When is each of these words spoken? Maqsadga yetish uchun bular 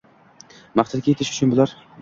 Maqsadga 0.81 1.13
yetish 1.15 1.35
uchun 1.37 1.55
bular 1.57 1.81